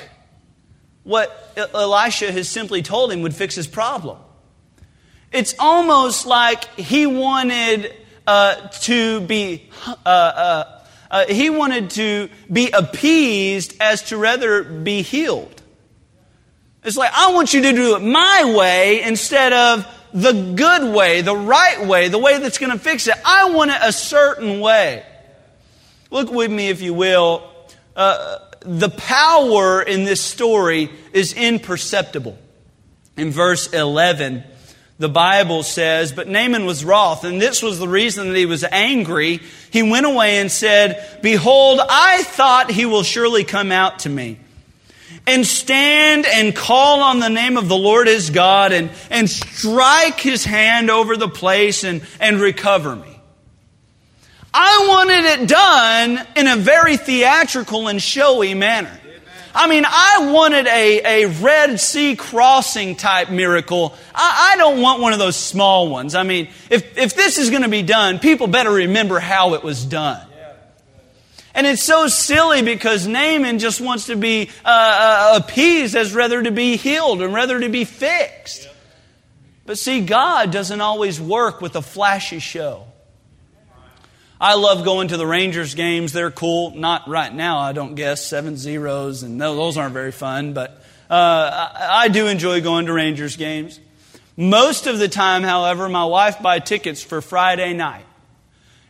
[1.04, 4.18] what Elisha has simply told him would fix his problem?
[5.32, 7.94] It's almost like he wanted
[8.26, 9.70] uh, to be.
[9.88, 15.62] Uh, uh, uh, he wanted to be appeased as to rather be healed.
[16.84, 21.22] It's like, I want you to do it my way instead of the good way,
[21.22, 23.16] the right way, the way that's going to fix it.
[23.26, 25.04] I want it a certain way.
[26.12, 27.50] Look with me, if you will.
[27.96, 32.38] Uh, the power in this story is imperceptible.
[33.18, 34.44] In verse 11,
[34.98, 38.64] the Bible says, But Naaman was wroth, and this was the reason that he was
[38.64, 39.40] angry.
[39.72, 44.40] He went away and said, Behold, I thought he will surely come out to me
[45.26, 50.20] and stand and call on the name of the Lord his God and, and strike
[50.20, 53.19] his hand over the place and, and recover me.
[54.54, 59.00] I wanted it done in a very theatrical and showy manner.
[59.54, 63.96] I mean, I wanted a, a Red Sea crossing type miracle.
[64.14, 66.14] I, I don't want one of those small ones.
[66.14, 69.64] I mean, if, if this is going to be done, people better remember how it
[69.64, 70.26] was done.
[71.56, 76.44] And it's so silly because Naaman just wants to be uh, uh, appeased as rather
[76.44, 78.70] to be healed and rather to be fixed.
[79.66, 82.86] But see, God doesn't always work with a flashy show.
[84.42, 86.14] I love going to the Rangers games.
[86.14, 86.72] They're cool.
[86.72, 88.26] Not right now, I don't guess.
[88.26, 90.54] Seven zeros, and those aren't very fun.
[90.54, 93.80] But uh, I, I do enjoy going to Rangers games.
[94.38, 98.06] Most of the time, however, my wife buys tickets for Friday night.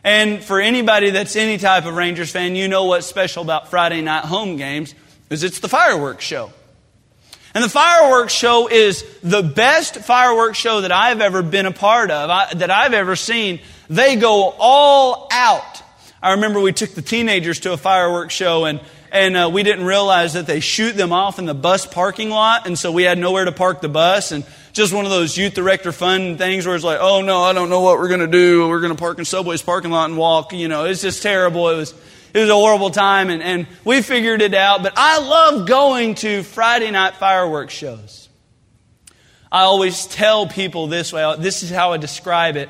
[0.04, 4.02] And for anybody that's any type of Rangers fan, you know what's special about Friday
[4.02, 4.94] night home games
[5.30, 6.52] is it's the fireworks show.
[7.52, 12.12] And the fireworks show is the best fireworks show that I've ever been a part
[12.12, 13.58] of, I, that I've ever seen.
[13.90, 15.82] They go all out.
[16.22, 18.80] I remember we took the teenagers to a fireworks show and
[19.12, 22.68] and uh, we didn't realize that they shoot them off in the bus parking lot,
[22.68, 24.30] and so we had nowhere to park the bus.
[24.30, 27.52] And just one of those youth director fun things where it's like, oh no, I
[27.52, 28.68] don't know what we're to do.
[28.68, 30.52] We're to park in Subway's parking lot and walk.
[30.52, 31.68] You know, it's just terrible.
[31.70, 31.94] It was
[32.32, 34.84] it was a horrible time, and, and we figured it out.
[34.84, 38.28] But I love going to Friday night fireworks shows.
[39.50, 41.34] I always tell people this way.
[41.40, 42.68] This is how I describe it.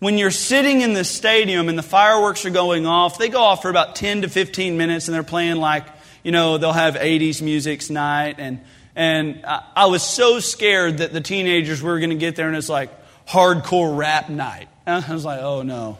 [0.00, 3.62] When you're sitting in the stadium and the fireworks are going off, they go off
[3.62, 5.86] for about 10 to 15 minutes, and they're playing like,
[6.22, 8.60] you know, they'll have 80s music night, and
[8.96, 12.68] and I was so scared that the teenagers were going to get there and it's
[12.68, 12.90] like
[13.26, 14.68] hardcore rap night.
[14.86, 15.98] I was like, oh no.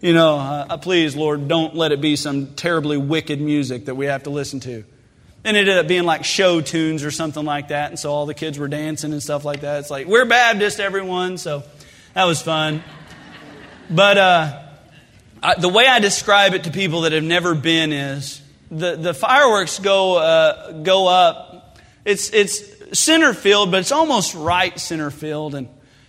[0.00, 3.94] You know, uh, uh, please, Lord, don't let it be some terribly wicked music that
[3.94, 4.84] we have to listen to.
[5.44, 7.90] And it ended up being like show tunes or something like that.
[7.90, 9.80] And so all the kids were dancing and stuff like that.
[9.80, 11.38] It's like, we're Baptist, everyone.
[11.38, 11.62] So
[12.12, 12.84] that was fun.
[13.90, 14.62] But uh,
[15.42, 19.14] I, the way I describe it to people that have never been is the, the
[19.14, 21.78] fireworks go, uh, go up.
[22.04, 25.54] It's, it's center field, but it's almost right center field.
[25.54, 25.68] And,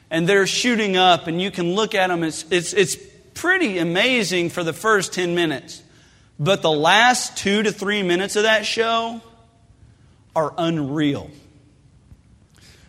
[0.10, 2.24] and they're shooting up, and you can look at them.
[2.24, 2.98] It's, it's, it's
[3.34, 5.84] pretty amazing for the first 10 minutes.
[6.40, 9.22] But the last two to three minutes of that show
[10.36, 11.30] are unreal.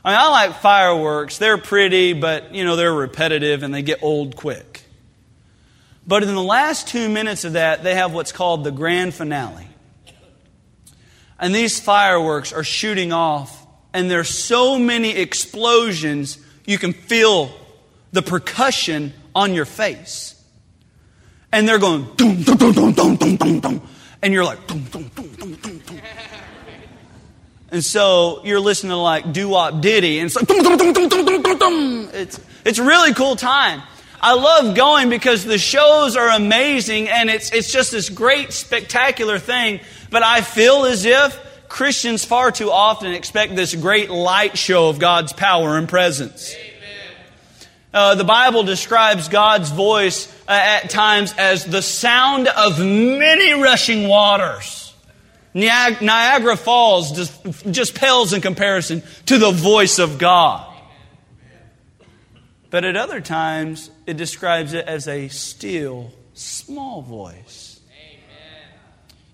[0.04, 1.38] I mean, I like fireworks.
[1.38, 4.75] They're pretty, but, you know, they're repetitive and they get old quick.
[6.06, 9.66] But in the last two minutes of that, they have what's called the grand finale.
[11.38, 17.50] And these fireworks are shooting off, and there's so many explosions, you can feel
[18.12, 20.36] the percussion on your face
[21.52, 23.88] and they're going dum dum dum dum dum dum dum dum,
[24.22, 26.00] and you're like dum dum dum dum dum dum.
[27.70, 30.92] And so you're listening to like doo wop diddy, and it's like dum dum dum
[30.92, 32.10] dum dum dum dum.
[32.12, 33.82] It's it's really cool time.
[34.20, 39.38] I love going because the shows are amazing, and it's it's just this great spectacular
[39.38, 39.80] thing.
[40.10, 41.38] But I feel as if
[41.68, 46.54] Christians far too often expect this great light show of God's power and presence.
[47.92, 54.06] Uh, the Bible describes God's voice uh, at times as the sound of many rushing
[54.06, 54.94] waters.
[55.54, 60.75] Niagara Falls just, just pales in comparison to the voice of God.
[62.70, 67.80] But at other times, it describes it as a still, small voice.
[67.90, 68.78] Amen.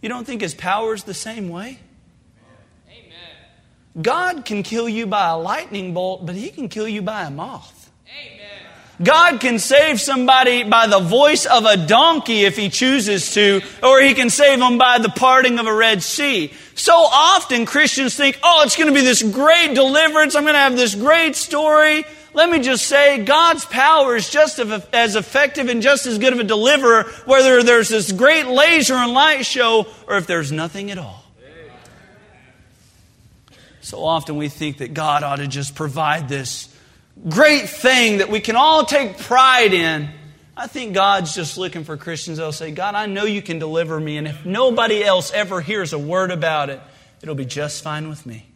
[0.01, 1.79] You don't think his power is the same way?
[2.89, 4.03] Amen.
[4.03, 7.31] God can kill you by a lightning bolt, but he can kill you by a
[7.31, 7.83] moth.
[9.03, 14.01] God can save somebody by the voice of a donkey if he chooses to, or
[14.01, 16.53] he can save them by the parting of a Red Sea.
[16.75, 20.37] So often Christians think, oh, it's going to be this great deliverance.
[20.37, 22.05] I'm going to have this great story.
[22.35, 26.39] Let me just say, God's power is just as effective and just as good of
[26.39, 30.99] a deliverer, whether there's this great laser and light show or if there's nothing at
[30.99, 31.25] all.
[33.83, 36.75] So often we think that God ought to just provide this
[37.29, 40.09] great thing that we can all take pride in.
[40.57, 43.99] I think God's just looking for Christians that'll say, God, I know you can deliver
[43.99, 46.81] me, and if nobody else ever hears a word about it,
[47.23, 48.47] it'll be just fine with me.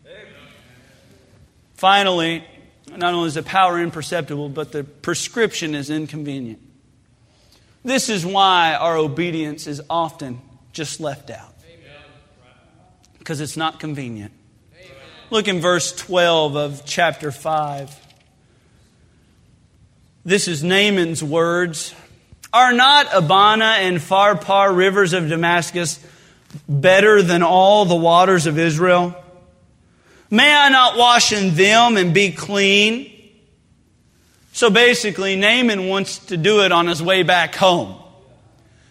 [1.74, 2.44] Finally,
[2.90, 6.60] not only is the power imperceptible, but the prescription is inconvenient.
[7.84, 10.40] This is why our obedience is often
[10.72, 11.54] just left out.
[13.18, 14.32] Because it's not convenient.
[15.30, 18.06] Look in verse 12 of chapter 5.
[20.24, 21.94] This is Naaman's words.
[22.52, 26.04] Are not Abana and Pharpar rivers of Damascus
[26.68, 29.14] better than all the waters of Israel?
[30.30, 33.12] May I not wash in them and be clean?
[34.52, 37.94] So basically, Naaman wants to do it on his way back home.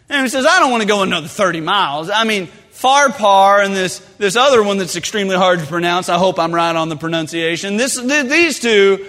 [0.09, 2.09] And he says, I don't want to go another 30 miles.
[2.09, 6.07] I mean, Pharpar and this, this other one that's extremely hard to pronounce.
[6.07, 7.77] I hope I'm right on the pronunciation.
[7.77, 9.07] This, these two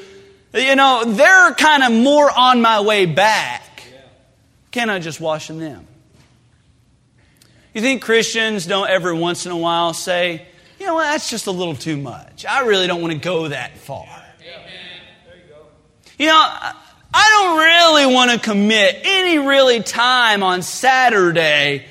[0.57, 3.62] you know, they're kind of more on my way back.
[4.70, 5.87] Can I just wash in them?
[7.74, 10.47] You think Christians don't every once in a while say,
[10.79, 12.45] you know what, that's just a little too much.
[12.45, 14.07] I really don't want to go that far.
[16.18, 16.33] You know,
[17.12, 21.85] I don't really want to commit any really time on Saturday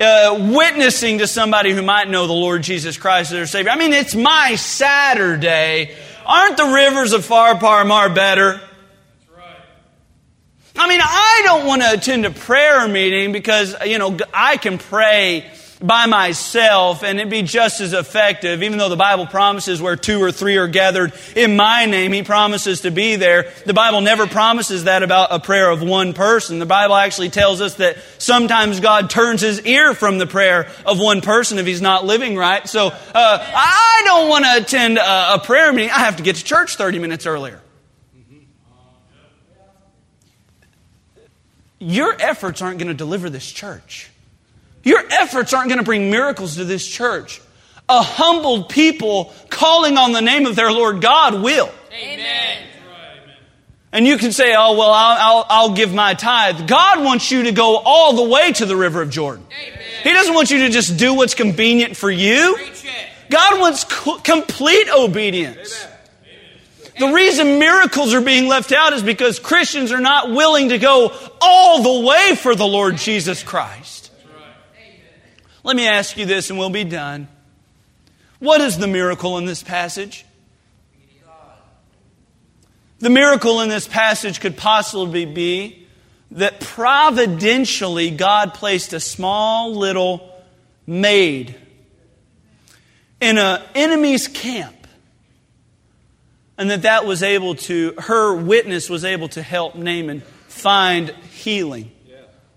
[0.00, 3.70] uh, witnessing to somebody who might know the Lord Jesus Christ as their Savior.
[3.70, 5.94] I mean, it's my Saturday.
[6.26, 8.60] Aren't the rivers of Pharpar better?
[10.76, 14.78] I mean, I don't want to attend a prayer meeting because, you know, I can
[14.78, 15.50] pray
[15.82, 20.22] by myself and it'd be just as effective, even though the Bible promises where two
[20.22, 23.52] or three are gathered in my name, He promises to be there.
[23.66, 26.58] The Bible never promises that about a prayer of one person.
[26.58, 30.98] The Bible actually tells us that sometimes God turns His ear from the prayer of
[30.98, 32.68] one person if He's not living right.
[32.68, 35.90] So, uh, I don't want to attend a, a prayer meeting.
[35.90, 37.60] I have to get to church 30 minutes earlier.
[41.78, 44.10] Your efforts aren't going to deliver this church.
[44.84, 47.40] Your efforts aren't going to bring miracles to this church.
[47.88, 51.70] A humbled people calling on the name of their Lord God will.
[51.92, 52.58] Amen.
[53.92, 56.66] And you can say, oh, well, I'll, I'll, I'll, give my tithe.
[56.66, 59.46] God wants you to go all the way to the river of Jordan.
[59.56, 59.78] Amen.
[60.02, 62.58] He doesn't want you to just do what's convenient for you.
[63.30, 65.86] God wants co- complete obedience.
[65.86, 67.08] Amen.
[67.10, 71.12] The reason miracles are being left out is because Christians are not willing to go
[71.40, 74.03] all the way for the Lord Jesus Christ.
[75.64, 77.26] Let me ask you this and we'll be done.
[78.38, 80.26] What is the miracle in this passage?
[82.98, 85.86] The miracle in this passage could possibly be
[86.32, 90.30] that providentially God placed a small little
[90.86, 91.56] maid
[93.20, 94.86] in an enemy's camp
[96.58, 101.90] and that that was able to her witness was able to help Naaman find healing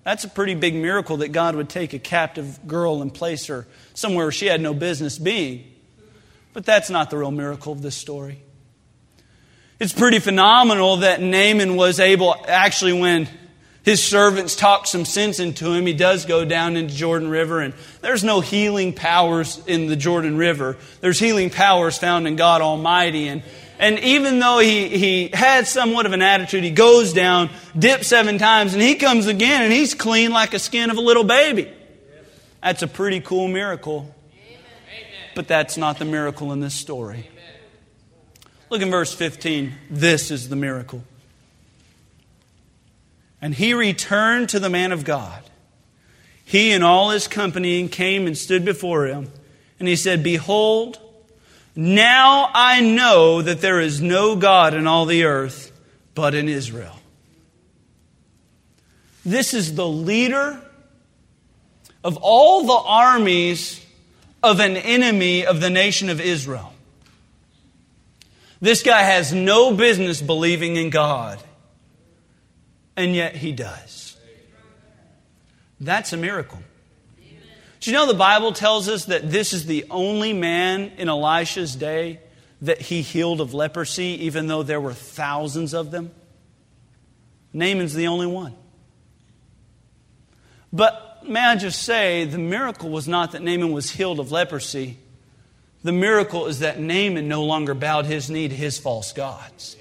[0.07, 3.67] that's a pretty big miracle that God would take a captive girl and place her
[3.93, 5.69] somewhere she had no business being.
[6.53, 8.41] But that's not the real miracle of this story.
[9.81, 13.27] It's pretty phenomenal that Naaman was able, actually, when
[13.83, 17.73] his servants talked some sense into him, he does go down into Jordan River, and
[17.99, 20.77] there's no healing powers in the Jordan River.
[21.01, 23.27] There's healing powers found in God Almighty.
[23.27, 23.43] And
[23.79, 28.37] and even though he, he had somewhat of an attitude, he goes down, dips seven
[28.37, 31.71] times, and he comes again and he's clean like a skin of a little baby.
[32.61, 34.13] That's a pretty cool miracle.
[35.35, 37.29] But that's not the miracle in this story.
[38.69, 39.73] Look in verse 15.
[39.89, 41.03] This is the miracle.
[43.39, 45.43] And he returned to the man of God.
[46.43, 49.31] He and all his company came and stood before him.
[49.79, 50.99] And he said, Behold,
[51.77, 55.71] now I know that there is no God in all the earth
[56.15, 56.95] but in Israel.
[59.23, 60.59] This is the leader
[62.03, 63.85] of all the armies
[64.41, 66.73] of an enemy of the nation of Israel.
[68.59, 71.39] This guy has no business believing in God.
[72.95, 74.17] And yet he does.
[75.79, 76.59] That's a miracle.
[77.87, 82.19] You know the Bible tells us that this is the only man in Elisha's day
[82.61, 86.11] that he healed of leprosy, even though there were thousands of them?
[87.53, 88.53] Naaman's the only one.
[90.73, 94.97] But may I just say, the miracle was not that Naaman was healed of leprosy.
[95.83, 99.77] The miracle is that Naaman no longer bowed his knee to his false gods.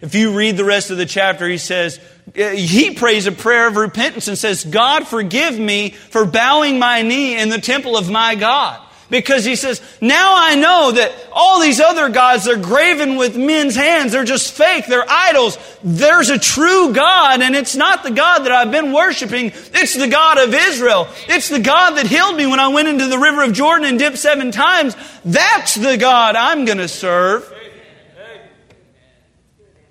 [0.00, 1.98] If you read the rest of the chapter, he says,
[2.38, 7.02] uh, he prays a prayer of repentance and says, God, forgive me for bowing my
[7.02, 8.80] knee in the temple of my God.
[9.10, 13.74] Because he says, now I know that all these other gods they're graven with men's
[13.74, 14.12] hands.
[14.12, 14.86] They're just fake.
[14.86, 15.56] They're idols.
[15.82, 19.46] There's a true God, and it's not the God that I've been worshiping.
[19.72, 21.08] It's the God of Israel.
[21.26, 23.98] It's the God that healed me when I went into the river of Jordan and
[23.98, 24.94] dipped seven times.
[25.24, 27.50] That's the God I'm going to serve.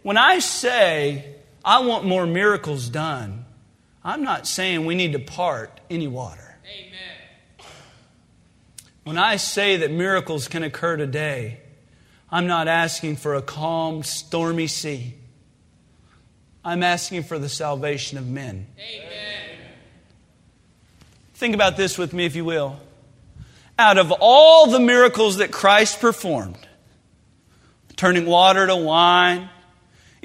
[0.08, 1.36] When I say
[1.66, 3.44] I want more miracles done,
[4.06, 6.56] I'm not saying we need to part any water.
[6.66, 7.68] Amen.
[9.04, 11.60] When I say that miracles can occur today,
[12.32, 15.16] I'm not asking for a calm, stormy sea.
[16.64, 18.68] I'm asking for the salvation of men.
[18.80, 19.58] Amen.
[21.34, 22.80] Think about this with me, if you will.
[23.78, 26.66] Out of all the miracles that Christ performed,
[27.98, 29.50] turning water to wine,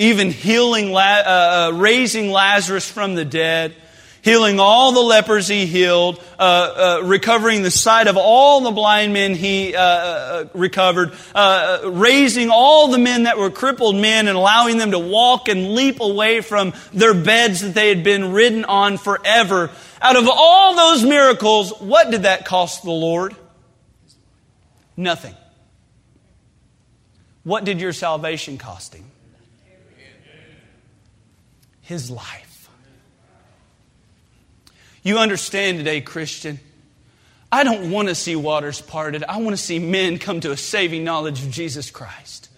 [0.03, 3.73] even healing, uh, uh, raising Lazarus from the dead,
[4.21, 9.13] healing all the lepers he healed, uh, uh, recovering the sight of all the blind
[9.13, 11.13] men he uh, uh recovered,
[11.85, 16.01] raising all the men that were crippled men and allowing them to walk and leap
[16.01, 19.71] away from their beds that they had been ridden on forever.
[20.01, 23.37] Out of all those miracles, what did that cost the Lord?
[24.97, 25.37] Nothing.
[27.45, 29.12] What did your salvation cost him?
[31.93, 32.71] His life.
[35.03, 36.59] You understand today, Christian.
[37.53, 39.25] I don't want to see waters parted.
[39.25, 42.49] I want to see men come to a saving knowledge of Jesus Christ.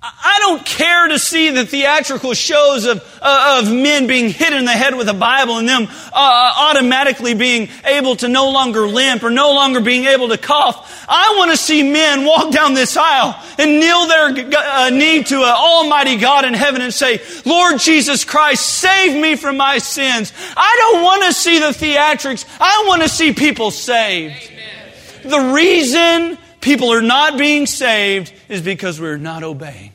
[0.00, 4.64] I don't care to see the theatrical shows of, uh, of men being hit in
[4.64, 8.86] the head with a Bible and them uh, uh, automatically being able to no longer
[8.86, 11.04] limp or no longer being able to cough.
[11.08, 15.36] I want to see men walk down this aisle and kneel their uh, knee to
[15.38, 20.32] an almighty God in heaven and say, Lord Jesus Christ, save me from my sins.
[20.56, 22.44] I don't want to see the theatrics.
[22.60, 24.48] I want to see people saved.
[24.52, 25.30] Amen.
[25.30, 26.38] The reason
[26.68, 29.90] people are not being saved is because we're not obeying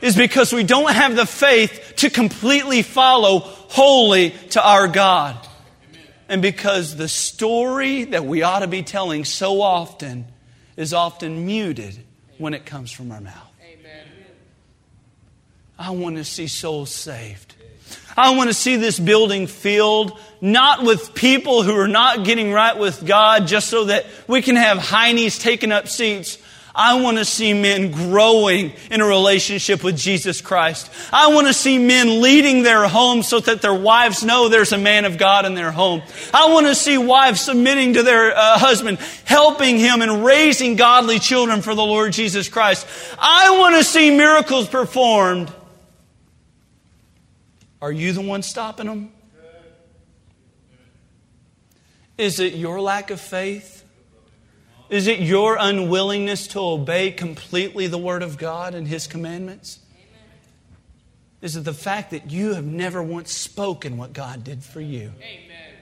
[0.00, 5.34] is because we don't have the faith to completely follow wholly to our God.
[6.28, 10.26] And because the story that we ought to be telling so often
[10.76, 11.98] is often muted
[12.36, 13.50] when it comes from our mouth.
[15.78, 17.54] I want to see souls saved.
[18.16, 22.76] I want to see this building filled not with people who are not getting right
[22.78, 26.38] with God just so that we can have heinies taking up seats,
[26.76, 30.90] I want to see men growing in a relationship with Jesus Christ.
[31.12, 34.78] I want to see men leading their homes so that their wives know there's a
[34.78, 36.02] man of God in their home.
[36.32, 41.20] I want to see wives submitting to their uh, husband, helping him and raising godly
[41.20, 42.88] children for the Lord Jesus Christ.
[43.20, 45.52] I want to see miracles performed.
[47.84, 49.12] Are you the one stopping them?
[52.16, 53.84] Is it your lack of faith?
[54.88, 59.80] Is it your unwillingness to obey completely the Word of God and His commandments?
[61.42, 65.12] Is it the fact that you have never once spoken what God did for you?
[65.20, 65.74] Amen.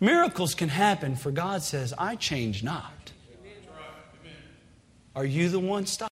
[0.00, 3.12] Miracles can happen, for God says, I change not.
[5.14, 6.00] Are you the one stopping?